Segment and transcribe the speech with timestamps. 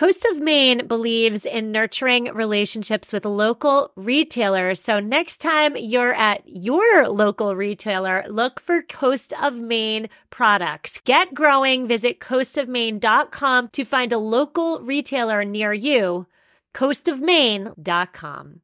[0.00, 4.80] Coast of Maine believes in nurturing relationships with local retailers.
[4.80, 11.02] So next time you're at your local retailer, look for Coast of Maine products.
[11.04, 11.86] Get growing.
[11.86, 16.26] Visit coastofmaine.com to find a local retailer near you.
[16.74, 18.60] coastofmaine.com.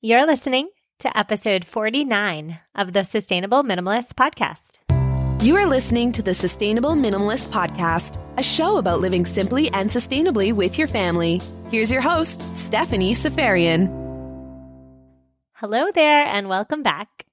[0.00, 4.87] You're listening to episode 49 of the Sustainable Minimalist podcast.
[5.40, 10.52] You are listening to the Sustainable Minimalist Podcast, a show about living simply and sustainably
[10.52, 11.40] with your family.
[11.70, 13.86] Here's your host, Stephanie Seferian.
[15.52, 17.24] Hello there, and welcome back.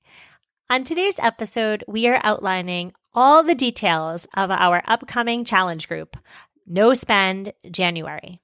[0.69, 6.15] On today's episode, we are outlining all the details of our upcoming challenge group,
[6.67, 8.39] No Spend January.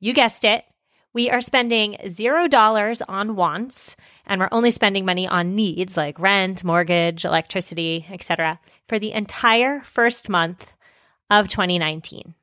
[0.00, 0.64] You guessed it,
[1.12, 3.94] we are spending $0 on wants
[4.26, 8.60] and we're only spending money on needs like rent, mortgage, electricity, etc.
[8.88, 10.72] for the entire first month
[11.30, 12.34] of 2019.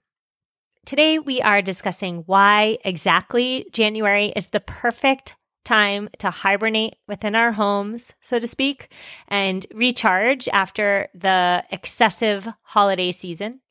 [0.86, 7.53] Today we are discussing why exactly January is the perfect time to hibernate within our
[7.53, 8.92] homes, so to speak,
[9.28, 13.62] and recharge after the excessive holiday season.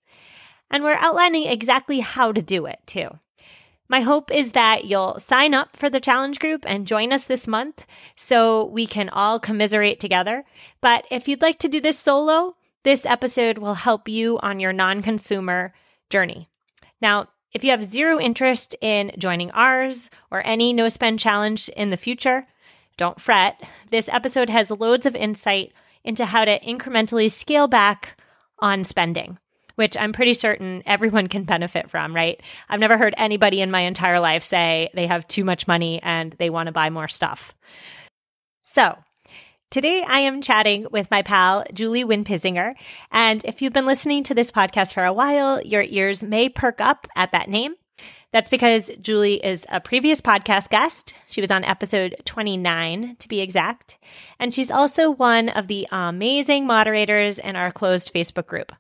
[0.71, 3.11] And we're outlining exactly how to do it too.
[3.93, 7.47] My hope is that you'll sign up for the challenge group and join us this
[7.47, 10.45] month so we can all commiserate together.
[10.81, 14.73] But if you'd like to do this solo, this episode will help you on your
[14.73, 15.75] non consumer
[16.09, 16.49] journey.
[17.03, 21.91] Now, if you have zero interest in joining ours or any no spend challenge in
[21.91, 22.47] the future,
[22.97, 23.63] don't fret.
[23.91, 28.19] This episode has loads of insight into how to incrementally scale back
[28.59, 29.37] on spending
[29.77, 32.41] which I'm pretty certain everyone can benefit from, right?
[32.69, 36.33] I've never heard anybody in my entire life say they have too much money and
[36.39, 37.55] they want to buy more stuff.
[38.63, 38.97] So,
[39.71, 42.75] Today, I am chatting with my pal, Julie Winpisinger.
[43.11, 46.83] And if you've been listening to this podcast for a while, your ears may perk
[46.83, 47.73] up at that name.
[48.33, 51.15] That's because Julie is a previous podcast guest.
[51.27, 53.97] She was on episode 29 to be exact.
[54.39, 58.73] And she's also one of the amazing moderators in our closed Facebook group.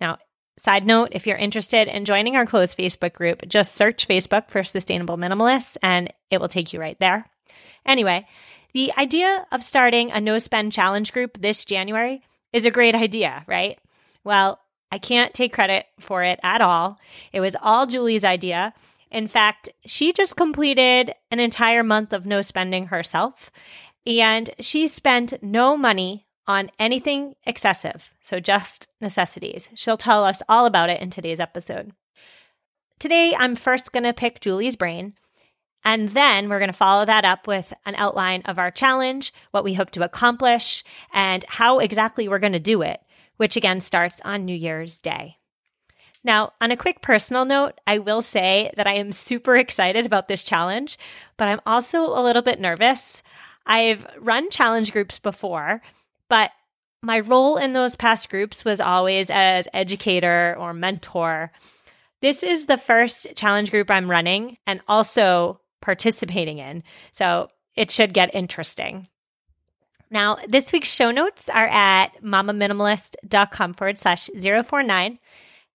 [0.00, 0.18] Now,
[0.58, 4.62] Side note, if you're interested in joining our closed Facebook group, just search Facebook for
[4.62, 7.26] Sustainable Minimalists and it will take you right there.
[7.86, 8.26] Anyway,
[8.74, 13.44] the idea of starting a no spend challenge group this January is a great idea,
[13.46, 13.78] right?
[14.24, 14.60] Well,
[14.90, 16.98] I can't take credit for it at all.
[17.32, 18.74] It was all Julie's idea.
[19.10, 23.50] In fact, she just completed an entire month of no spending herself,
[24.06, 29.68] and she spent no money on anything excessive, so just necessities.
[29.74, 31.92] She'll tell us all about it in today's episode.
[32.98, 35.14] Today, I'm first going to pick Julie's brain,
[35.84, 39.64] and then we're going to follow that up with an outline of our challenge, what
[39.64, 43.00] we hope to accomplish, and how exactly we're going to do it,
[43.36, 45.38] which again starts on New Year's Day.
[46.24, 50.28] Now, on a quick personal note, I will say that I am super excited about
[50.28, 50.96] this challenge,
[51.36, 53.22] but I'm also a little bit nervous.
[53.66, 55.82] I've run challenge groups before,
[56.32, 56.50] but
[57.02, 61.52] my role in those past groups was always as educator or mentor.
[62.22, 66.84] This is the first challenge group I'm running and also participating in.
[67.12, 69.06] So it should get interesting.
[70.10, 75.18] Now, this week's show notes are at mamaminimalist.com forward slash 049,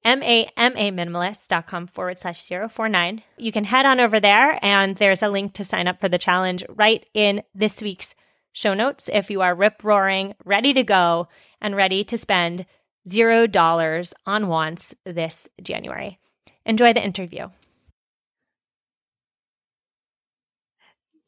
[0.06, 3.22] M-A-M-A minimalist.com forward slash 049.
[3.38, 6.18] You can head on over there and there's a link to sign up for the
[6.18, 8.16] challenge right in this week's
[8.58, 11.28] show notes if you are rip roaring, ready to go,
[11.62, 12.66] and ready to spend
[13.08, 16.18] zero dollars on wants this January.
[16.66, 17.50] Enjoy the interview.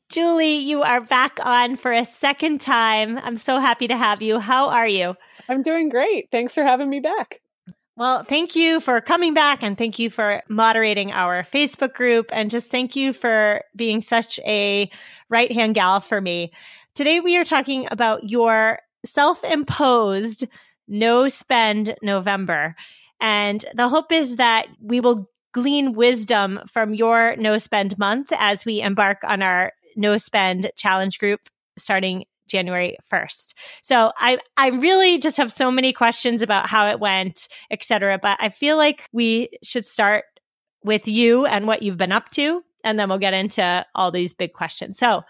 [0.09, 3.19] Julie, you are back on for a second time.
[3.19, 4.39] I'm so happy to have you.
[4.39, 5.15] How are you?
[5.47, 6.31] I'm doing great.
[6.31, 7.41] Thanks for having me back.
[7.99, 12.49] Well, thank you for coming back and thank you for moderating our Facebook group and
[12.49, 14.89] just thank you for being such a
[15.29, 16.53] right hand gal for me.
[16.95, 20.45] Today we are talking about your self imposed
[20.87, 22.75] no spend November.
[23.21, 28.65] And the hope is that we will glean wisdom from your no spend month as
[28.65, 31.41] we embark on our no spend challenge group
[31.77, 33.53] starting January 1st.
[33.83, 38.19] So I I really just have so many questions about how it went, etc.
[38.19, 40.25] But I feel like we should start
[40.83, 44.33] with you and what you've been up to, and then we'll get into all these
[44.33, 44.97] big questions.
[44.97, 45.23] So,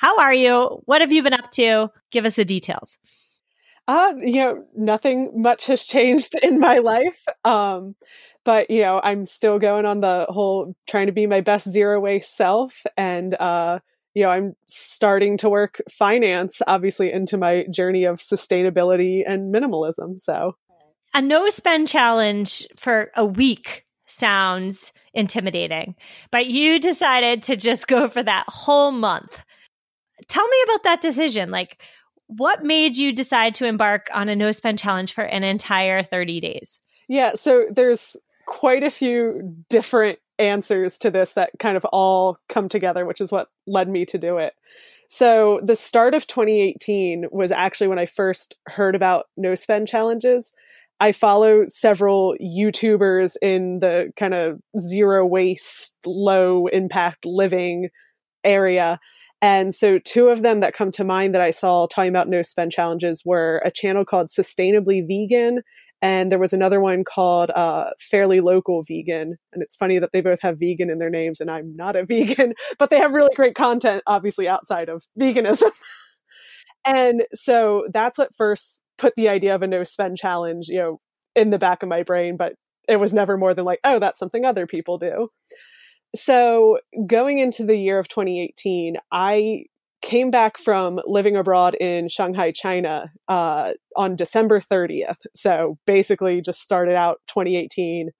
[0.00, 0.80] how are you?
[0.86, 1.90] What have you been up to?
[2.10, 2.96] Give us the details.
[3.86, 7.22] Uh, you know, nothing much has changed in my life.
[7.44, 7.96] Um,
[8.46, 12.00] but you know, I'm still going on the whole trying to be my best zero
[12.00, 13.80] waste self and uh
[14.14, 20.18] you know, I'm starting to work finance obviously into my journey of sustainability and minimalism.
[20.18, 20.56] So,
[21.12, 25.94] a no spend challenge for a week sounds intimidating,
[26.32, 29.42] but you decided to just go for that whole month.
[30.30, 31.50] Tell me about that decision.
[31.50, 31.82] Like,
[32.28, 36.40] what made you decide to embark on a no spend challenge for an entire 30
[36.40, 36.78] days?
[37.08, 38.16] Yeah, so there's
[38.46, 43.32] quite a few different answers to this that kind of all come together, which is
[43.32, 44.54] what led me to do it.
[45.08, 50.52] So, the start of 2018 was actually when I first heard about no spend challenges.
[51.00, 57.88] I follow several YouTubers in the kind of zero waste, low impact living
[58.44, 59.00] area.
[59.42, 62.42] And so, two of them that come to mind that I saw talking about no
[62.42, 65.62] spend challenges were a channel called Sustainably Vegan
[66.02, 69.36] and there was another one called uh, Fairly Local Vegan.
[69.52, 72.04] And it's funny that they both have vegan in their names, and I'm not a
[72.06, 75.70] vegan, but they have really great content, obviously, outside of veganism.
[76.86, 81.00] and so that's what first put the idea of a no spend challenge, you know,
[81.36, 82.54] in the back of my brain, but
[82.88, 85.28] it was never more than like, oh, that's something other people do.
[86.14, 89.64] So going into the year of 2018, I
[90.02, 95.18] came back from living abroad in Shanghai, China uh, on December 30th.
[95.34, 98.10] So basically, just started out 2018,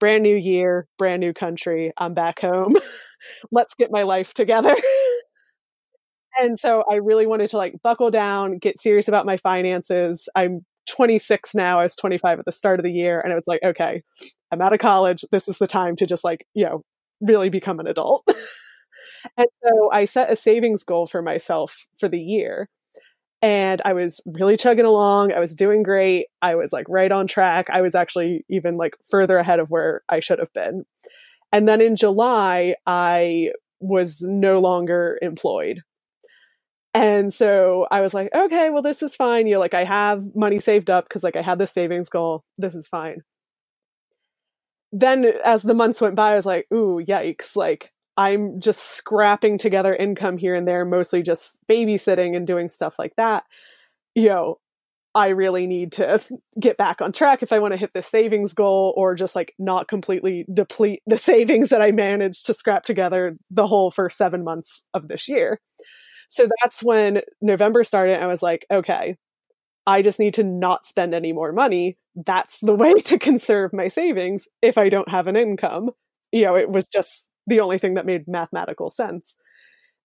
[0.00, 1.92] brand new year, brand new country.
[1.98, 2.76] I'm back home.
[3.52, 4.74] Let's get my life together.
[6.40, 10.28] and so I really wanted to like buckle down, get serious about my finances.
[10.34, 11.80] I'm 26 now.
[11.80, 13.20] I was 25 at the start of the year.
[13.20, 14.02] And it was like, okay,
[14.52, 15.24] I'm out of college.
[15.32, 16.82] This is the time to just like, you know,
[17.20, 18.26] really become an adult.
[19.36, 22.68] and so I set a savings goal for myself for the year.
[23.42, 25.32] And I was really chugging along.
[25.32, 26.26] I was doing great.
[26.40, 27.66] I was like right on track.
[27.70, 30.84] I was actually even like further ahead of where I should have been.
[31.52, 33.50] And then in July, I
[33.80, 35.80] was no longer employed.
[36.94, 39.46] And so I was like, okay, well, this is fine.
[39.46, 42.44] You know, like I have money saved up because like I had this savings goal.
[42.56, 43.18] This is fine.
[44.94, 47.56] Then as the months went by, I was like, ooh, yikes.
[47.56, 52.94] Like I'm just scrapping together income here and there, mostly just babysitting and doing stuff
[52.98, 53.44] like that.
[54.14, 54.58] You know,
[55.16, 56.20] I really need to
[56.60, 59.54] get back on track if I want to hit the savings goal or just like
[59.58, 64.44] not completely deplete the savings that I managed to scrap together the whole first seven
[64.44, 65.60] months of this year.
[66.28, 68.20] So that's when November started.
[68.22, 69.16] I was like, okay,
[69.86, 71.98] I just need to not spend any more money.
[72.14, 75.90] That's the way to conserve my savings if I don't have an income.
[76.32, 79.36] You know, it was just the only thing that made mathematical sense.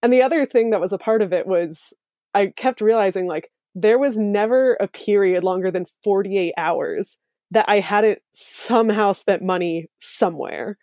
[0.02, 1.94] And the other thing that was a part of it was
[2.34, 7.18] I kept realizing like there was never a period longer than 48 hours
[7.52, 10.78] that I hadn't somehow spent money somewhere.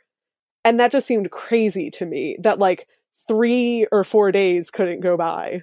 [0.64, 2.88] And that just seemed crazy to me that like
[3.28, 5.62] three or four days couldn't go by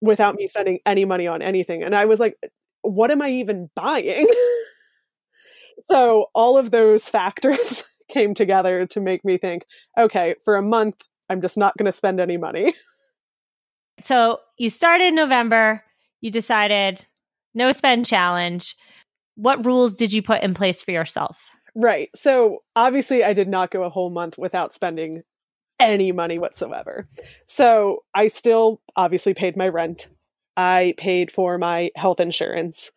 [0.00, 1.82] without me spending any money on anything.
[1.82, 2.36] And I was like,
[2.82, 4.26] what am I even buying?
[5.82, 9.64] so all of those factors came together to make me think,
[9.98, 12.74] okay, for a month, I'm just not going to spend any money.
[14.00, 15.84] so you started in November,
[16.20, 17.06] you decided
[17.54, 18.74] no spend challenge.
[19.36, 21.38] What rules did you put in place for yourself?
[21.74, 22.10] Right.
[22.14, 25.22] So obviously, I did not go a whole month without spending
[25.80, 27.08] any money whatsoever.
[27.46, 30.08] So I still obviously paid my rent.
[30.56, 32.92] I paid for my health insurance.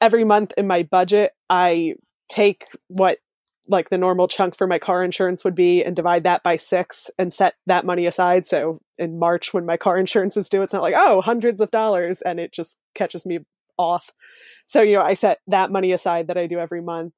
[0.00, 1.94] Every month in my budget, I
[2.28, 3.18] take what
[3.68, 7.10] like the normal chunk for my car insurance would be and divide that by six
[7.18, 8.46] and set that money aside.
[8.46, 11.70] So in March, when my car insurance is due, it's not like, oh, hundreds of
[11.70, 13.40] dollars and it just catches me
[13.78, 14.10] off.
[14.66, 17.12] So, you know, I set that money aside that I do every month.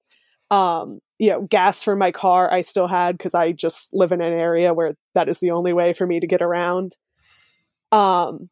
[0.50, 4.20] Um, you know, gas for my car I still had because I just live in
[4.20, 6.96] an area where that is the only way for me to get around.
[7.92, 8.50] Um,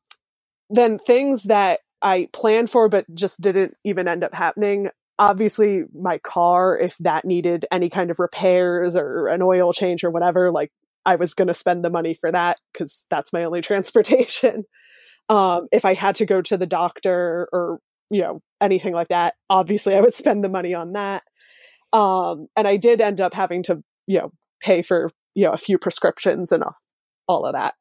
[0.71, 4.89] then things that I planned for but just didn't even end up happening
[5.19, 10.11] obviously my car if that needed any kind of repairs or an oil change or
[10.11, 10.73] whatever like
[11.05, 14.65] i was going to spend the money for that because that's my only transportation
[15.29, 17.79] um, if i had to go to the doctor or
[18.11, 21.23] you know anything like that obviously i would spend the money on that
[21.93, 24.33] um, and i did end up having to you know
[24.63, 26.65] pay for, you know, a few prescriptions and
[27.29, 27.75] all of that.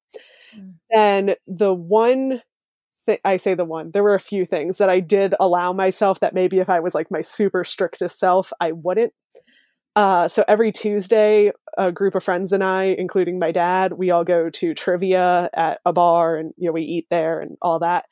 [0.57, 0.73] Mm.
[0.91, 2.41] And the one
[3.05, 6.19] thing, I say the one, there were a few things that I did allow myself
[6.19, 9.13] that maybe if I was like my super strictest self, I wouldn't.
[9.95, 14.23] Uh, so every Tuesday, a group of friends and I, including my dad, we all
[14.23, 18.05] go to trivia at a bar and, you know, we eat there and all that.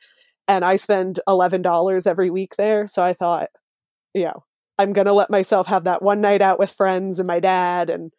[0.48, 2.88] And I spend $11 every week there.
[2.88, 3.50] So I thought,
[4.14, 4.44] you know,
[4.80, 7.90] I'm going to let myself have that one night out with friends and my dad
[7.90, 8.12] and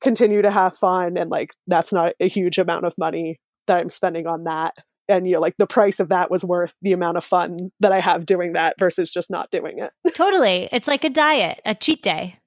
[0.00, 1.16] continue to have fun.
[1.16, 4.74] And like, that's not a huge amount of money that I'm spending on that.
[5.08, 7.92] And you know, like the price of that was worth the amount of fun that
[7.92, 9.92] I have doing that versus just not doing it.
[10.14, 10.68] totally.
[10.72, 12.38] It's like a diet, a cheat day.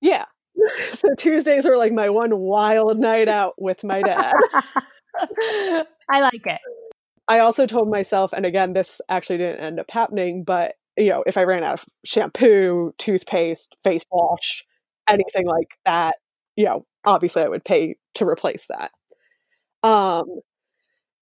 [0.00, 0.26] Yeah.
[0.92, 4.34] So Tuesdays are like my one wild night out with my dad.
[5.18, 6.60] I like it.
[7.26, 11.24] I also told myself, and again, this actually didn't end up happening, but you know,
[11.26, 14.64] if I ran out of shampoo, toothpaste, face wash,
[15.08, 16.16] anything like that,
[16.56, 18.90] you know, obviously I would pay to replace that.
[19.88, 20.24] Um,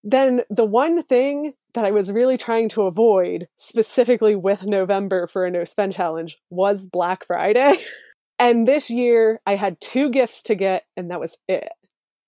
[0.02, 5.44] then the one thing that I was really trying to avoid, specifically with November for
[5.44, 7.76] a no spend challenge, was Black Friday.
[8.38, 11.68] and this year I had two gifts to get, and that was it.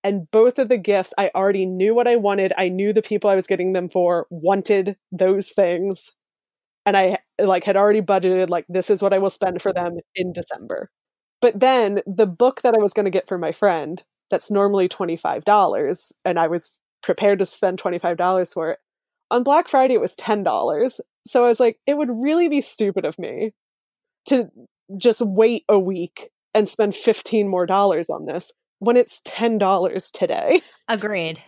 [0.03, 2.51] And both of the gifts, I already knew what I wanted.
[2.57, 6.11] I knew the people I was getting them for wanted those things.
[6.85, 9.97] And I like had already budgeted like this is what I will spend for them
[10.15, 10.89] in December.
[11.41, 14.87] But then the book that I was going to get for my friend, that's normally
[14.87, 18.79] $25, and I was prepared to spend $25 for it.
[19.29, 20.99] On Black Friday, it was $10.
[21.27, 23.53] So I was like, it would really be stupid of me
[24.27, 24.49] to
[24.97, 30.61] just wait a week and spend 15 more dollars on this when it's $10 today.
[30.87, 31.41] Agreed.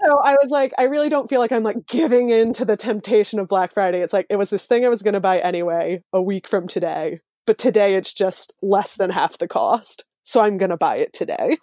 [0.00, 2.76] So I was like, I really don't feel like I'm like giving in to the
[2.76, 4.00] temptation of Black Friday.
[4.00, 6.68] It's like, it was this thing I was going to buy anyway a week from
[6.68, 10.04] today, but today it's just less than half the cost.
[10.22, 11.58] So I'm going to buy it today.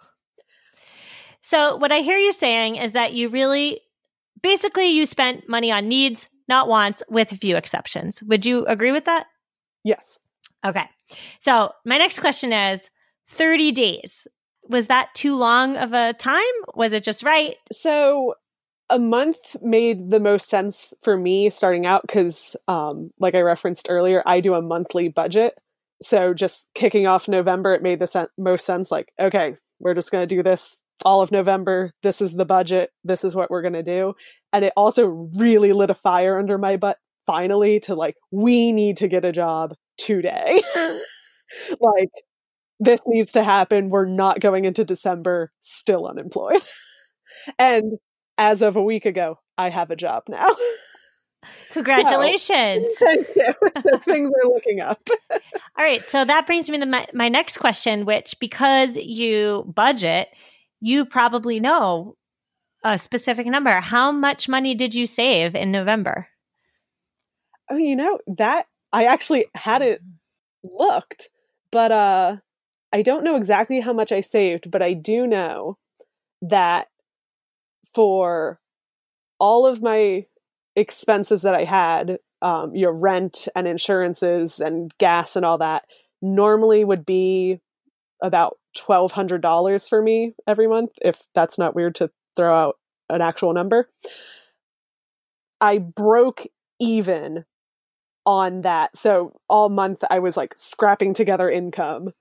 [1.40, 3.80] So what I hear you saying is that you really,
[4.42, 8.22] basically, you spent money on needs, not wants, with a few exceptions.
[8.22, 9.26] Would you agree with that?
[9.82, 10.20] Yes.
[10.64, 10.88] Okay.
[11.40, 12.88] So my next question is
[13.26, 14.28] 30 days
[14.68, 16.42] was that too long of a time?
[16.74, 17.56] Was it just right?
[17.72, 18.34] So
[18.90, 23.86] a month made the most sense for me starting out because, um, like I referenced
[23.88, 25.54] earlier, I do a monthly budget.
[26.02, 28.90] So just kicking off November, it made the sen- most sense.
[28.90, 31.92] Like, okay, we're just going to do this all of November.
[32.02, 32.90] This is the budget.
[33.04, 34.14] This is what we're going to do.
[34.52, 38.98] And it also really lit a fire under my butt finally to like, we need
[38.98, 40.62] to get a job today.
[41.80, 42.10] like,
[42.82, 43.88] this needs to happen.
[43.88, 46.62] We're not going into December still unemployed.
[47.58, 47.98] and
[48.38, 50.48] as of a week ago, I have a job now.
[51.72, 52.88] Congratulations.
[52.98, 53.98] So, thank you.
[54.00, 55.08] things are looking up.
[55.30, 55.38] All
[55.78, 56.04] right.
[56.04, 60.28] So that brings me to my, my next question, which because you budget,
[60.80, 62.16] you probably know
[62.84, 63.80] a specific number.
[63.80, 66.28] How much money did you save in November?
[67.70, 70.00] Oh, you know, that I actually hadn't
[70.62, 71.28] looked,
[71.70, 72.36] but uh
[72.92, 75.78] I don't know exactly how much I saved, but I do know
[76.42, 76.88] that
[77.94, 78.60] for
[79.38, 80.26] all of my
[80.76, 85.84] expenses that I had, um, your rent and insurances and gas and all that,
[86.20, 87.60] normally would be
[88.22, 90.90] about twelve hundred dollars for me every month.
[91.00, 92.76] If that's not weird to throw out
[93.08, 93.88] an actual number,
[95.60, 96.46] I broke
[96.80, 97.44] even
[98.24, 98.96] on that.
[98.96, 102.12] So all month I was like scrapping together income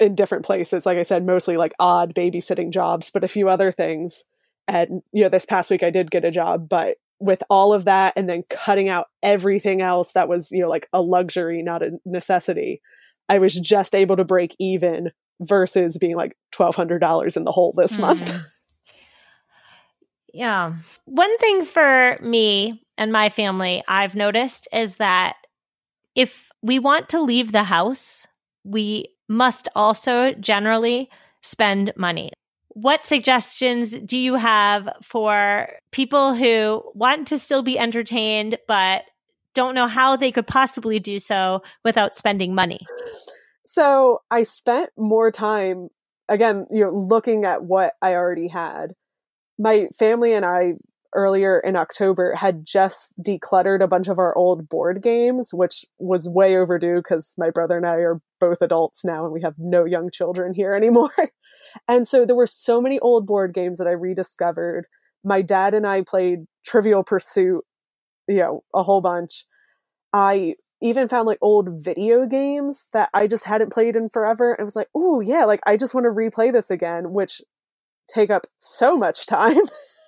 [0.00, 0.86] in different places.
[0.86, 4.24] Like I said, mostly like odd babysitting jobs, but a few other things.
[4.66, 7.84] And, you know, this past week I did get a job, but with all of
[7.84, 11.82] that and then cutting out everything else that was, you know, like a luxury, not
[11.82, 12.80] a necessity,
[13.28, 17.96] I was just able to break even versus being like $1,200 in the hole this
[17.96, 18.00] mm.
[18.00, 18.32] month.
[20.32, 20.76] yeah.
[21.04, 25.36] One thing for me and my family I've noticed is that
[26.14, 28.26] if we want to leave the house,
[28.64, 31.08] we must also generally
[31.40, 32.32] spend money.
[32.70, 39.04] What suggestions do you have for people who want to still be entertained but
[39.54, 42.80] don't know how they could possibly do so without spending money?
[43.64, 45.88] So, I spent more time
[46.28, 48.94] again, you know, looking at what I already had.
[49.58, 50.74] My family and I
[51.14, 56.28] earlier in October had just decluttered a bunch of our old board games, which was
[56.28, 59.84] way overdue because my brother and I are both adults now and we have no
[59.84, 61.10] young children here anymore.
[61.88, 64.86] and so there were so many old board games that I rediscovered.
[65.24, 67.64] My dad and I played Trivial Pursuit,
[68.28, 69.44] you know, a whole bunch.
[70.12, 74.64] I even found like old video games that I just hadn't played in forever and
[74.64, 77.42] was like, oh yeah, like I just want to replay this again, which
[78.12, 79.60] take up so much time.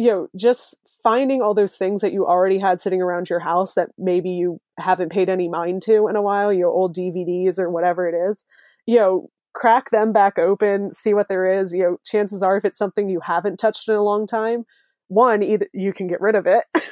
[0.00, 3.74] you know, just finding all those things that you already had sitting around your house
[3.74, 7.68] that maybe you haven't paid any mind to in a while, your old DVDs or
[7.68, 8.42] whatever it is,
[8.86, 11.74] you know, crack them back open, see what there is.
[11.74, 14.64] You know, chances are if it's something you haven't touched in a long time,
[15.08, 16.64] one, either you can get rid of it,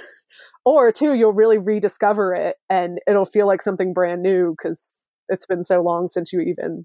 [0.67, 4.93] or two, you'll really rediscover it and it'll feel like something brand new because
[5.31, 6.85] it's been so long since you even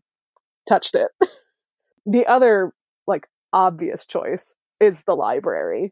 [0.70, 1.10] touched it.
[2.06, 2.72] the other,
[3.08, 5.92] like, obvious choice is the library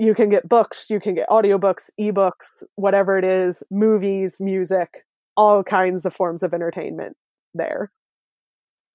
[0.00, 5.04] you can get books, you can get audiobooks, ebooks, whatever it is, movies, music,
[5.36, 7.18] all kinds of forms of entertainment
[7.52, 7.92] there.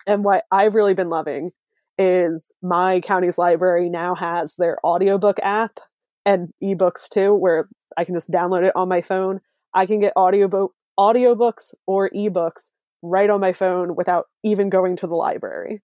[0.08, 1.52] And what I've really been loving
[2.00, 5.80] is my county's library now has their audiobook app
[6.26, 9.42] and ebooks too, where I can just download it on my phone.
[9.76, 12.70] I can get audiobook audiobooks or ebooks
[13.04, 15.84] right on my phone without even going to the library.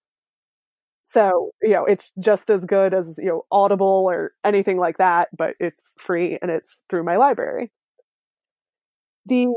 [1.03, 5.29] So, you know, it's just as good as, you know, Audible or anything like that,
[5.36, 7.72] but it's free and it's through my library.
[9.25, 9.48] The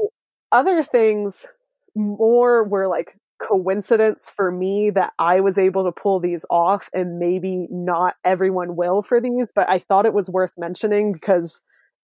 [0.52, 1.46] other things
[1.94, 7.18] more were like coincidence for me that I was able to pull these off and
[7.18, 11.60] maybe not everyone will for these, but I thought it was worth mentioning because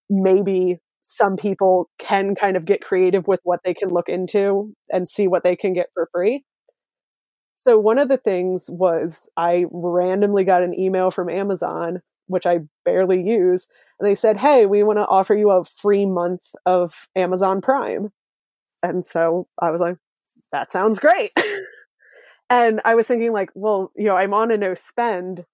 [0.09, 5.09] maybe some people can kind of get creative with what they can look into and
[5.09, 6.45] see what they can get for free.
[7.61, 12.61] So one of the things was I randomly got an email from Amazon, which I
[12.87, 17.07] barely use, and they said, "Hey, we want to offer you a free month of
[17.15, 18.13] Amazon Prime."
[18.83, 19.99] And so I was like,
[20.53, 21.33] "That sounds great."
[22.51, 25.45] and I was thinking like, well, you know, I'm on a no spend.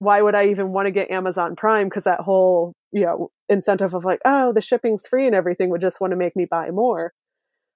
[0.00, 3.94] Why would I even want to get Amazon Prime because that whole, you know, incentive
[3.94, 6.70] of like, oh, the shipping's free and everything would just want to make me buy
[6.70, 7.14] more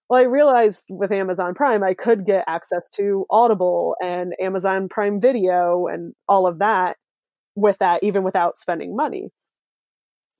[0.08, 5.20] well, I realized with Amazon Prime, I could get access to Audible and Amazon Prime
[5.20, 6.96] Video and all of that
[7.54, 9.30] with that, even without spending money.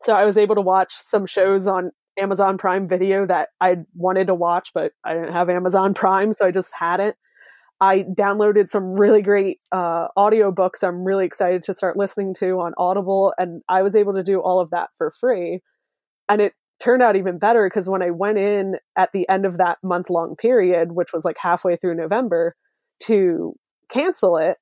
[0.04, 4.28] So I was able to watch some shows on Amazon Prime Video that I wanted
[4.28, 7.16] to watch, but I didn't have Amazon Prime, so I just hadn't.
[7.80, 12.72] I downloaded some really great uh, audiobooks I'm really excited to start listening to on
[12.76, 15.60] Audible, and I was able to do all of that for free.
[16.28, 19.58] And it turned out even better because when I went in at the end of
[19.58, 22.54] that month long period, which was like halfway through November,
[23.00, 23.54] to
[23.88, 24.58] cancel it,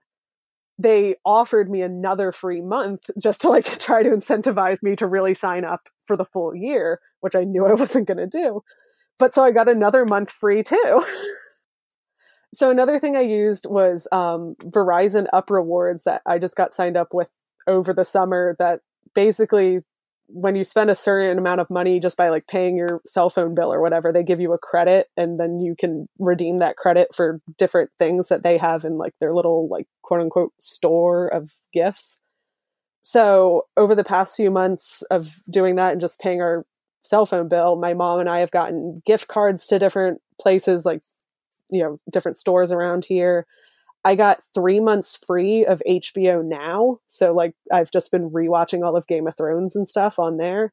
[0.78, 5.34] they offered me another free month just to like try to incentivize me to really
[5.34, 8.62] sign up for the full year, which I knew I wasn't going to do.
[9.18, 11.04] But so I got another month free too.
[12.54, 16.96] so another thing I used was um, Verizon Up Rewards that I just got signed
[16.96, 17.30] up with
[17.66, 18.80] over the summer that
[19.14, 19.80] basically
[20.28, 23.54] when you spend a certain amount of money just by like paying your cell phone
[23.54, 27.14] bill or whatever, they give you a credit and then you can redeem that credit
[27.14, 31.52] for different things that they have in like their little like quote unquote store of
[31.72, 32.20] gifts.
[33.02, 36.66] So over the past few months of doing that and just paying our
[37.02, 41.02] cell phone bill, my mom and I have gotten gift cards to different places like
[41.70, 43.46] you know different stores around here
[44.06, 46.98] I got three months free of HBO Now.
[47.08, 50.72] So, like, I've just been rewatching all of Game of Thrones and stuff on there.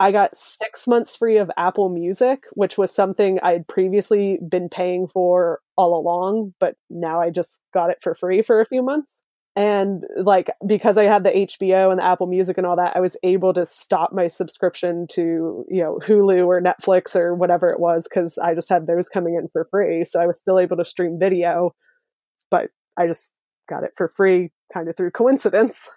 [0.00, 5.08] I got six months free of Apple Music, which was something I'd previously been paying
[5.08, 9.22] for all along, but now I just got it for free for a few months.
[9.54, 13.00] And like, because I had the HBO and the Apple Music and all that, I
[13.00, 17.80] was able to stop my subscription to, you know, Hulu or Netflix or whatever it
[17.80, 20.06] was, because I just had those coming in for free.
[20.06, 21.74] So I was still able to stream video
[22.50, 23.32] but I just
[23.68, 25.88] got it for free kind of through coincidence.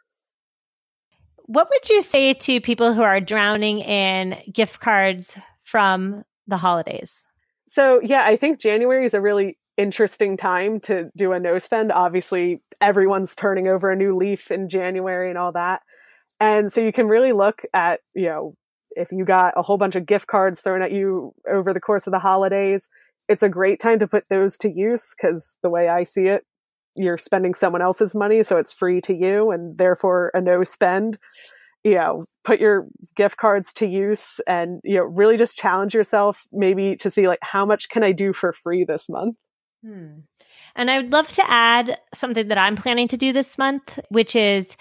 [1.46, 7.26] What would you say to people who are drowning in gift cards from the holidays?
[7.68, 11.92] So, yeah, I think January is a really interesting time to do a no spend.
[11.92, 15.82] Obviously, everyone's turning over a new leaf in January and all that.
[16.40, 18.56] And so you can really look at, you know,
[18.92, 22.08] if you got a whole bunch of gift cards thrown at you over the course
[22.08, 22.90] of the holidays,
[23.32, 26.44] it's a great time to put those to use because the way I see it,
[26.98, 31.18] you're spending someone else's money, so it's free to you and therefore a no spend.
[31.84, 36.42] You know, put your gift cards to use and, you know, really just challenge yourself
[36.52, 39.38] maybe to see like how much can I do for free this month?
[39.84, 40.20] Hmm.
[40.76, 44.36] And I would love to add something that I'm planning to do this month, which
[44.36, 44.78] is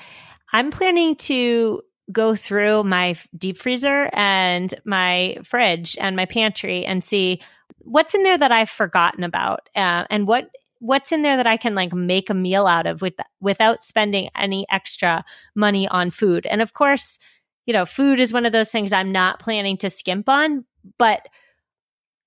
[0.53, 1.81] I'm planning to
[2.13, 7.41] go through my deep freezer and my fridge and my pantry and see
[7.79, 11.57] what's in there that I've forgotten about uh, and what what's in there that I
[11.57, 16.47] can like make a meal out of with without spending any extra money on food.
[16.47, 17.19] And of course,
[17.67, 20.65] you know, food is one of those things I'm not planning to skimp on,
[20.99, 21.29] but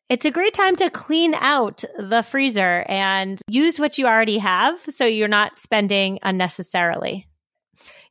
[0.09, 4.79] It's a great time to clean out the freezer and use what you already have
[4.89, 7.27] so you're not spending unnecessarily.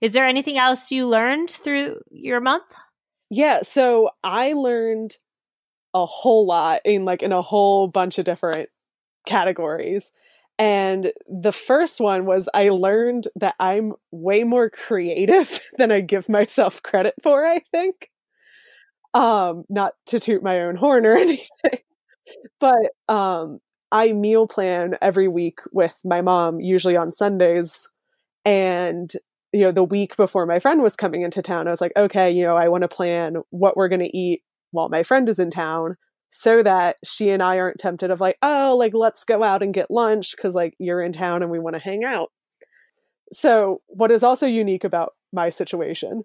[0.01, 2.75] Is there anything else you learned through your month?
[3.31, 5.17] Yeah, so I learned
[5.95, 8.69] a whole lot in like in a whole bunch of different
[9.27, 10.13] categories.
[10.59, 16.29] And the first one was I learned that I'm way more creative than I give
[16.29, 18.11] myself credit for, I think.
[19.15, 21.81] Um, not to toot my own horn or anything,
[22.61, 27.89] but um, I meal plan every week with my mom, usually on Sundays.
[28.47, 29.13] And,
[29.53, 32.31] you know, the week before my friend was coming into town, I was like, okay,
[32.31, 35.39] you know, I want to plan what we're going to eat while my friend is
[35.39, 35.97] in town
[36.31, 39.75] so that she and I aren't tempted of like, oh, like let's go out and
[39.75, 42.33] get lunch because like you're in town and we want to hang out.
[43.33, 46.25] So, what is also unique about my situation,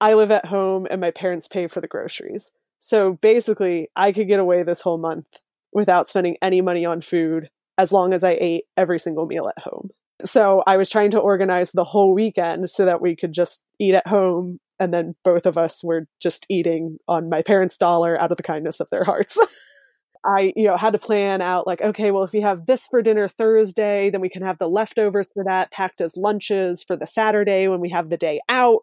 [0.00, 2.50] I live at home and my parents pay for the groceries.
[2.80, 5.26] So basically, I could get away this whole month
[5.72, 9.62] without spending any money on food as long as I ate every single meal at
[9.62, 9.90] home.
[10.24, 13.94] So I was trying to organize the whole weekend so that we could just eat
[13.94, 18.30] at home and then both of us were just eating on my parents' dollar out
[18.30, 19.38] of the kindness of their hearts.
[20.24, 23.00] I, you know, had to plan out like, okay, well, if we have this for
[23.00, 27.06] dinner Thursday, then we can have the leftovers for that packed as lunches for the
[27.06, 28.80] Saturday when we have the day out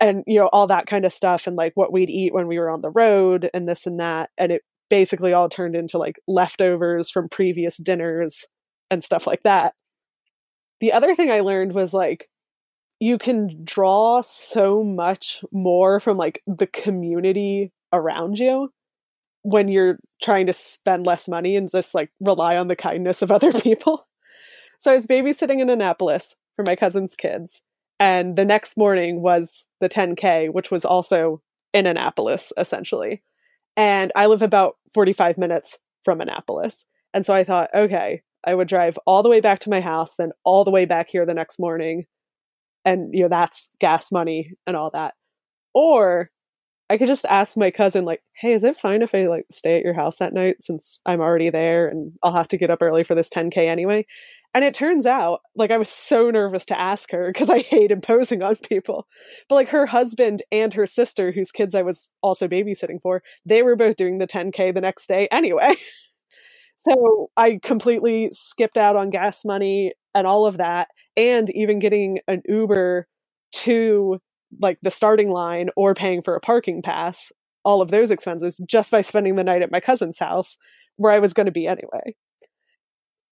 [0.00, 2.58] and, you know, all that kind of stuff and like what we'd eat when we
[2.58, 4.30] were on the road and this and that.
[4.36, 8.44] And it basically all turned into like leftovers from previous dinners
[8.90, 9.74] and stuff like that.
[10.80, 12.28] The other thing I learned was like,
[13.04, 18.72] you can draw so much more from like the community around you
[19.42, 23.30] when you're trying to spend less money and just like rely on the kindness of
[23.30, 24.08] other people.
[24.78, 27.60] So I was babysitting in Annapolis for my cousin's kids.
[28.00, 31.42] And the next morning was the 10K, which was also
[31.74, 33.22] in Annapolis, essentially.
[33.76, 36.86] And I live about 45 minutes from Annapolis.
[37.12, 40.16] And so I thought, okay, I would drive all the way back to my house,
[40.16, 42.06] then all the way back here the next morning,
[42.84, 45.14] and you know that's gas money and all that.
[45.74, 46.30] Or
[46.90, 49.78] i could just ask my cousin like hey is it fine if i like stay
[49.78, 52.82] at your house that night since i'm already there and i'll have to get up
[52.82, 54.06] early for this 10k anyway?
[54.56, 57.90] And it turns out like i was so nervous to ask her because i hate
[57.90, 59.06] imposing on people.
[59.48, 63.62] But like her husband and her sister whose kids i was also babysitting for they
[63.62, 65.74] were both doing the 10k the next day anyway
[66.86, 72.18] so i completely skipped out on gas money and all of that and even getting
[72.28, 73.06] an Uber
[73.52, 74.18] to
[74.60, 77.32] like the starting line or paying for a parking pass,
[77.64, 80.56] all of those expenses just by spending the night at my cousin's house
[80.96, 82.14] where I was going to be anyway.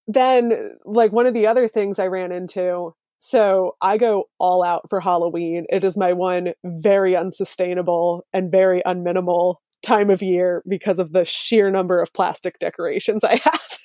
[0.05, 4.89] Then, like, one of the other things I ran into so I go all out
[4.89, 5.65] for Halloween.
[5.69, 11.25] It is my one very unsustainable and very unminimal time of year because of the
[11.25, 13.77] sheer number of plastic decorations I have.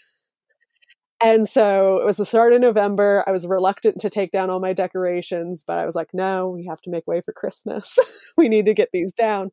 [1.20, 3.24] And so it was the start of November.
[3.26, 6.66] I was reluctant to take down all my decorations, but I was like, no, we
[6.66, 7.98] have to make way for Christmas.
[8.36, 9.50] we need to get these down.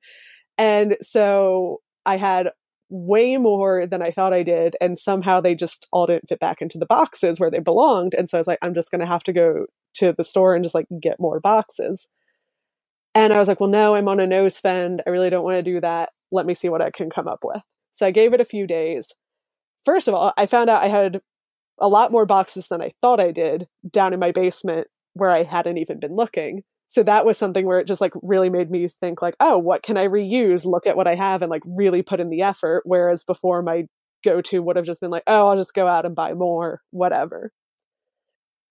[0.58, 2.50] And so I had
[2.90, 4.76] way more than I thought I did.
[4.80, 8.14] And somehow they just all didn't fit back into the boxes where they belonged.
[8.14, 10.54] And so I was like, I'm just going to have to go to the store
[10.54, 12.08] and just like get more boxes.
[13.16, 15.02] And I was like, well, no, I'm on a no spend.
[15.08, 16.10] I really don't want to do that.
[16.32, 17.62] Let me see what I can come up with.
[17.92, 19.14] So I gave it a few days.
[19.86, 21.22] First of all, I found out I had
[21.80, 25.44] a lot more boxes than I thought I did down in my basement where I
[25.44, 26.64] hadn't even been looking.
[26.88, 29.84] So that was something where it just like really made me think like, oh, what
[29.84, 30.66] can I reuse?
[30.66, 32.84] Look at what I have and like really put in the effort.
[32.86, 33.86] Whereas before my
[34.24, 36.82] go to would have just been like, oh, I'll just go out and buy more,
[36.92, 37.52] whatever.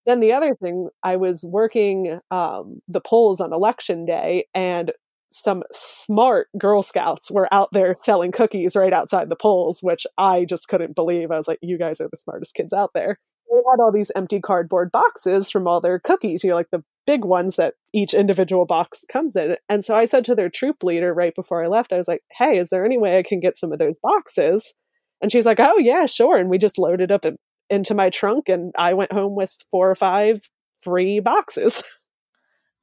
[0.07, 4.93] Then the other thing, I was working um, the polls on election day, and
[5.35, 10.44] some smart Girl Scouts were out there selling cookies right outside the polls, which I
[10.44, 11.33] just couldn't believe.
[11.33, 13.18] I was like, you guys are the smartest kids out there.
[13.51, 16.85] They had all these empty cardboard boxes from all their cookies, you know, like the
[17.05, 19.57] big ones that each individual box comes in.
[19.68, 22.23] And so I said to their troop leader right before I left, I was like,
[22.38, 24.73] hey, is there any way I can get some of those boxes?
[25.20, 26.37] And she's like, oh, yeah, sure.
[26.37, 27.25] And we just loaded up
[27.70, 30.49] into my trunk and I went home with four or five
[30.81, 31.83] free boxes.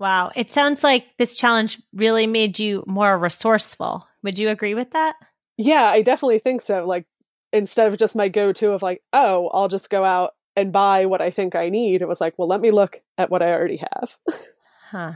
[0.02, 0.32] Wow.
[0.36, 4.08] It sounds like this challenge really made you more resourceful.
[4.24, 5.14] Would you agree with that?
[5.58, 6.88] Yeah, I definitely think so.
[6.88, 7.06] Like,
[7.54, 11.06] instead of just my go to of like, oh, I'll just go out and buy
[11.06, 13.54] what I think I need, it was like, well, let me look at what I
[13.54, 14.18] already have.
[14.90, 15.14] huh.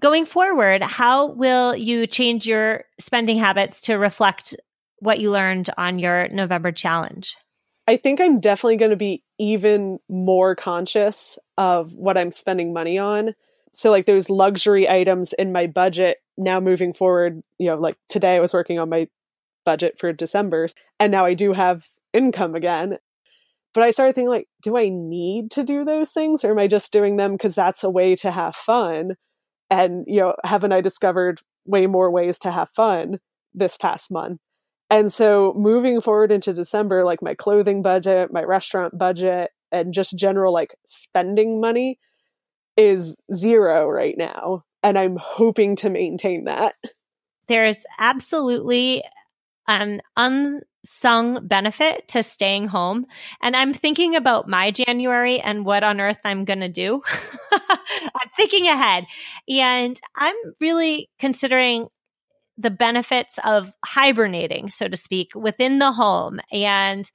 [0.00, 4.56] Going forward, how will you change your spending habits to reflect
[5.00, 7.36] what you learned on your November challenge?
[7.86, 12.96] I think I'm definitely going to be even more conscious of what I'm spending money
[12.96, 13.34] on
[13.74, 18.36] so like those luxury items in my budget now moving forward you know like today
[18.36, 19.06] i was working on my
[19.64, 20.68] budget for December.
[21.00, 22.98] And now I do have income again.
[23.72, 26.68] But I started thinking, like, do I need to do those things or am I
[26.68, 29.16] just doing them because that's a way to have fun?
[29.68, 33.18] And, you know, haven't I discovered way more ways to have fun
[33.52, 34.40] this past month?
[34.90, 40.16] And so moving forward into December, like my clothing budget, my restaurant budget, and just
[40.16, 41.98] general like spending money
[42.76, 44.64] is zero right now.
[44.82, 46.74] And I'm hoping to maintain that.
[47.46, 49.02] There's absolutely
[49.66, 53.06] an unsung benefit to staying home.
[53.42, 57.02] And I'm thinking about my January and what on earth I'm going to do.
[57.52, 59.06] I'm thinking ahead.
[59.48, 61.88] And I'm really considering
[62.56, 67.10] the benefits of hibernating, so to speak, within the home and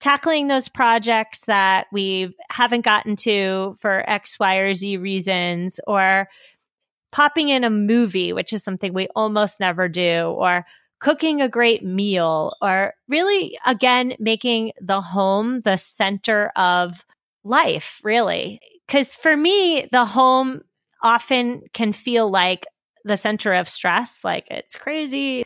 [0.00, 6.28] tackling those projects that we haven't gotten to for X, Y, or Z reasons, or
[7.10, 10.64] popping in a movie, which is something we almost never do, or
[11.00, 17.04] cooking a great meal, or really, again, making the home the center of
[17.44, 18.60] life, really.
[18.86, 20.62] Because for me, the home
[21.02, 22.66] often can feel like
[23.04, 24.24] the center of stress.
[24.24, 25.44] Like it's crazy.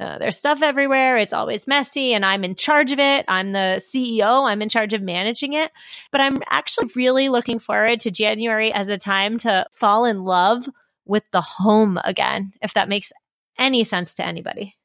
[0.00, 1.16] Uh, there's stuff everywhere.
[1.16, 3.24] It's always messy, and I'm in charge of it.
[3.28, 4.48] I'm the CEO.
[4.48, 5.70] I'm in charge of managing it.
[6.10, 10.68] But I'm actually really looking forward to January as a time to fall in love
[11.06, 13.12] with the home again, if that makes
[13.58, 14.76] any sense to anybody.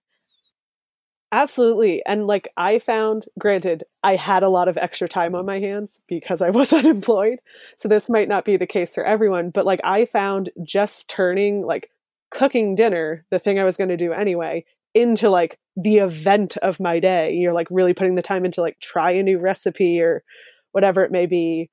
[1.31, 2.03] Absolutely.
[2.05, 5.99] And like I found, granted, I had a lot of extra time on my hands
[6.07, 7.39] because I was unemployed.
[7.75, 11.61] So this might not be the case for everyone, but like I found just turning
[11.65, 11.91] like
[12.31, 16.79] cooking dinner, the thing I was going to do anyway, into like the event of
[16.79, 17.33] my day.
[17.33, 20.23] You're like really putting the time into like try a new recipe or
[20.71, 21.69] whatever it may be,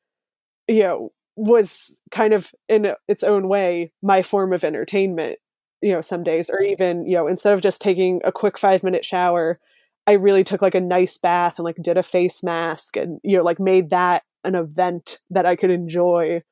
[0.68, 5.38] you know, was kind of in its own way my form of entertainment,
[5.82, 8.82] you know, some days, or even, you know, instead of just taking a quick five
[8.82, 9.58] minute shower,
[10.06, 13.36] I really took like a nice bath and like did a face mask and, you
[13.36, 16.42] know, like made that an event that I could enjoy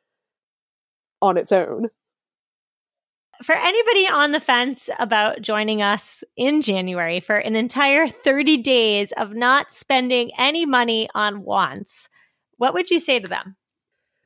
[1.22, 1.88] on its own
[3.42, 9.12] for anybody on the fence about joining us in January for an entire 30 days
[9.12, 12.08] of not spending any money on wants,
[12.56, 13.56] what would you say to them?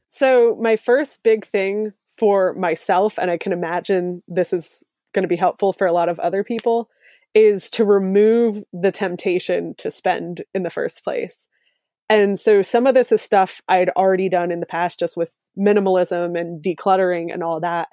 [0.06, 5.28] So, my first big thing for myself, and I can imagine this is going to
[5.28, 6.88] be helpful for a lot of other people,
[7.34, 11.46] is to remove the temptation to spend in the first place.
[12.08, 15.34] And so some of this is stuff I'd already done in the past just with
[15.58, 17.88] minimalism and decluttering and all that.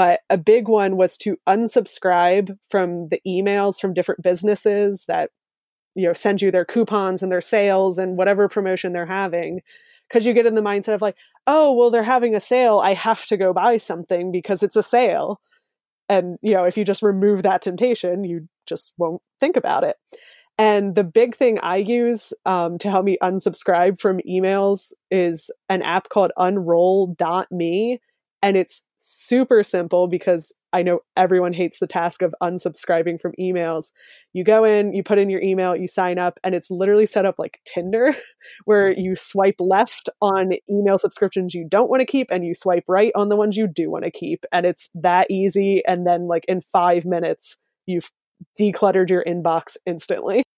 [0.00, 5.28] But a big one was to unsubscribe from the emails from different businesses that
[5.94, 9.60] you know send you their coupons and their sales and whatever promotion they're having.
[10.08, 12.78] Because you get in the mindset of like oh well they're having a sale.
[12.78, 15.38] I have to go buy something because it's a sale.
[16.08, 19.96] And you know if you just remove that temptation you just won't think about it.
[20.56, 25.82] And the big thing i use um, to help me unsubscribe from emails is an
[25.82, 28.00] app called unroll.me
[28.42, 33.92] and it's super simple because I know everyone hates the task of unsubscribing from emails.
[34.34, 37.24] You go in, you put in your email, you sign up, and it's literally set
[37.24, 38.14] up like Tinder,
[38.66, 39.00] where mm-hmm.
[39.00, 43.10] you swipe left on email subscriptions you don't want to keep, and you swipe right
[43.16, 44.44] on the ones you do want to keep.
[44.52, 45.82] And it's that easy.
[45.86, 48.10] And then, like, in five minutes, you've
[48.60, 50.42] decluttered your inbox instantly.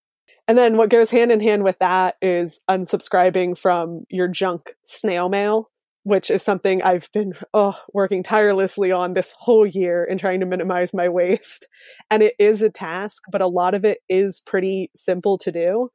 [0.49, 5.29] And then what goes hand in hand with that is unsubscribing from your junk snail
[5.29, 5.69] mail
[6.05, 10.47] which is something I've been oh, working tirelessly on this whole year in trying to
[10.47, 11.69] minimize my waste.
[12.11, 15.91] And it is a task, but a lot of it is pretty simple to do.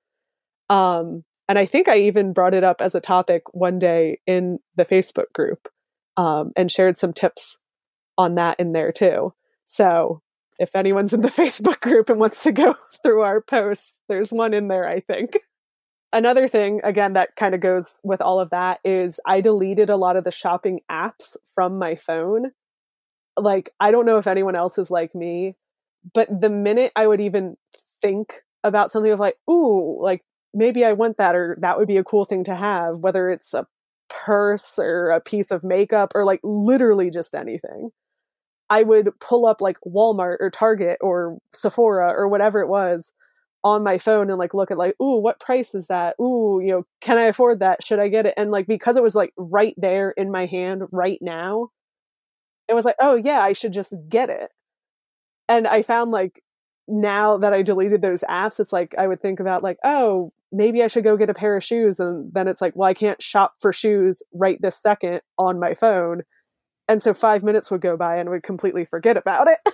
[0.69, 4.59] Um, and I think I even brought it up as a topic one day in
[4.75, 5.67] the Facebook group
[6.15, 7.57] um, and shared some tips
[8.17, 9.33] on that in there too.
[9.65, 10.21] So
[10.57, 14.53] if anyone's in the Facebook group and wants to go through our posts, there's one
[14.53, 15.37] in there, I think
[16.13, 19.97] another thing again that kind of goes with all of that is i deleted a
[19.97, 22.51] lot of the shopping apps from my phone.
[23.35, 25.55] Like i don't know if anyone else is like me
[26.13, 27.57] but the minute i would even
[28.01, 31.97] think about something of like ooh like maybe i want that or that would be
[31.97, 33.67] a cool thing to have whether it's a
[34.09, 37.91] purse or a piece of makeup or like literally just anything
[38.69, 43.11] i would pull up like walmart or target or sephora or whatever it was
[43.67, 46.15] on my phone and like look at like, ooh, what price is that?
[46.19, 47.85] Ooh, you know, can I afford that?
[47.85, 48.33] Should I get it?
[48.37, 51.69] And like because it was like right there in my hand right now,
[52.67, 54.51] it was like, oh yeah, I should just get it.
[55.49, 56.43] And I found like
[56.87, 60.81] now that I deleted those apps, it's like I would think about like, oh, maybe
[60.81, 61.99] I should go get a pair of shoes.
[61.99, 65.73] And then it's like, well, I can't shop for shoes right this second on my
[65.73, 66.23] phone.
[66.87, 69.59] And so five minutes would go by and I would completely forget about it.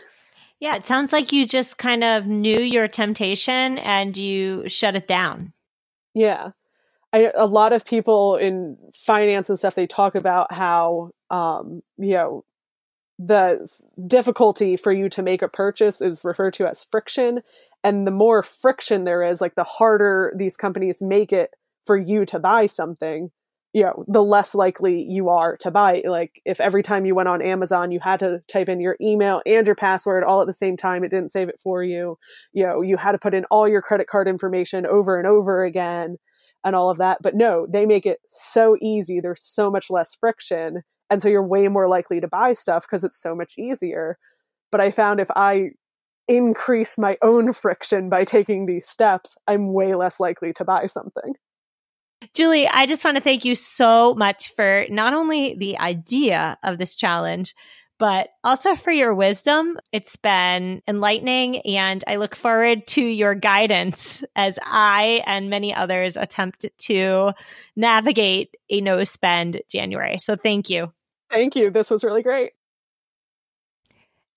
[0.59, 5.07] Yeah, it sounds like you just kind of knew your temptation and you shut it
[5.07, 5.53] down.
[6.13, 6.51] Yeah.
[7.11, 12.13] I, a lot of people in finance and stuff, they talk about how, um, you
[12.13, 12.45] know,
[13.19, 13.69] the
[14.07, 17.41] difficulty for you to make a purchase is referred to as friction.
[17.83, 21.51] And the more friction there is, like the harder these companies make it
[21.85, 23.31] for you to buy something,
[23.73, 26.03] you know, the less likely you are to buy.
[26.07, 29.41] Like if every time you went on Amazon, you had to type in your email
[29.47, 32.17] and your password all at the same time, it didn't save it for you.
[32.53, 35.63] You know, you had to put in all your credit card information over and over
[35.63, 36.17] again
[36.63, 37.17] and all of that.
[37.23, 39.19] But no, they make it so easy.
[39.19, 40.83] There's so much less friction.
[41.09, 44.19] And so you're way more likely to buy stuff because it's so much easier.
[44.71, 45.71] But I found if I
[46.27, 51.33] increase my own friction by taking these steps, I'm way less likely to buy something.
[52.33, 56.77] Julie, I just want to thank you so much for not only the idea of
[56.77, 57.55] this challenge,
[57.99, 59.79] but also for your wisdom.
[59.91, 66.17] It's been enlightening, and I look forward to your guidance as I and many others
[66.17, 67.33] attempt to
[67.75, 70.17] navigate a no spend January.
[70.17, 70.91] So thank you.
[71.31, 71.71] Thank you.
[71.71, 72.51] This was really great.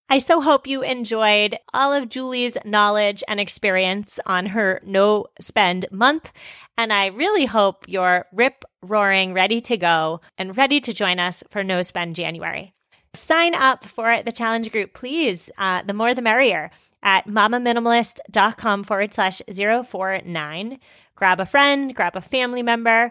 [0.09, 5.87] I so hope you enjoyed all of Julie's knowledge and experience on her no spend
[5.90, 6.31] month.
[6.79, 11.42] And I really hope you're rip roaring, ready to go and ready to join us
[11.51, 12.73] for no spend January.
[13.14, 15.51] Sign up for the challenge group, please.
[15.59, 16.71] Uh, the more the merrier
[17.03, 20.79] at mamaminimalist.com forward slash 049.
[21.16, 23.11] Grab a friend, grab a family member.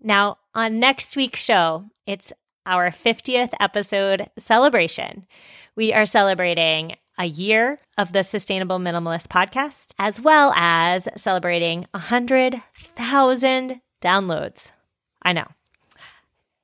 [0.00, 2.32] Now, on next week's show, it's
[2.64, 5.26] our 50th episode celebration.
[5.76, 13.80] We are celebrating a year of the Sustainable Minimalist podcast, as well as celebrating 100,000
[14.00, 14.70] downloads.
[15.22, 15.46] I know.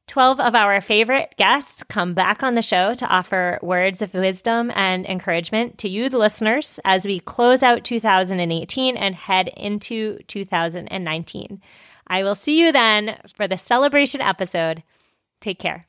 [0.07, 4.71] 12 of our favorite guests come back on the show to offer words of wisdom
[4.75, 11.61] and encouragement to you, the listeners, as we close out 2018 and head into 2019.
[12.07, 14.83] I will see you then for the celebration episode.
[15.41, 15.87] Take care.